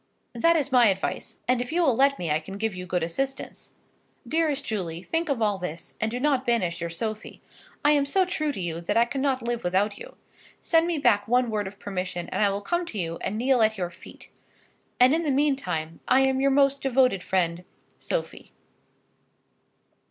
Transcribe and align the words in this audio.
That 0.33 0.55
is 0.55 0.71
my 0.71 0.87
advice, 0.87 1.41
and 1.47 1.61
if 1.61 1.71
you 1.71 1.83
will 1.83 1.95
let 1.95 2.17
me 2.17 2.31
I 2.31 2.39
can 2.39 2.57
give 2.57 2.73
you 2.73 2.87
good 2.87 3.03
assistance. 3.03 3.73
Dearest 4.27 4.65
Julie, 4.65 5.03
think 5.03 5.29
of 5.29 5.43
all 5.43 5.59
this, 5.59 5.95
and 6.01 6.09
do 6.09 6.19
not 6.19 6.43
banish 6.43 6.81
your 6.81 6.89
Sophie. 6.89 7.39
I 7.85 7.91
am 7.91 8.07
so 8.07 8.25
true 8.25 8.51
to 8.51 8.59
you, 8.59 8.81
that 8.81 8.97
I 8.97 9.03
cannot 9.05 9.43
live 9.43 9.63
without 9.63 9.99
you. 9.99 10.15
Send 10.59 10.87
me 10.87 10.97
back 10.97 11.27
one 11.27 11.51
word 11.51 11.67
of 11.67 11.77
permission, 11.77 12.27
and 12.29 12.43
I 12.43 12.49
will 12.49 12.61
come 12.61 12.87
to 12.87 12.97
you, 12.97 13.17
and 13.21 13.37
kneel 13.37 13.61
at 13.61 13.77
your 13.77 13.91
feet. 13.91 14.29
And 14.99 15.13
in 15.13 15.21
the 15.21 15.29
meantime, 15.29 15.99
I 16.07 16.21
am 16.21 16.39
Your 16.41 16.49
most 16.49 16.81
devoted 16.81 17.21
friend, 17.21 17.63
SOPHIE. 17.99 18.51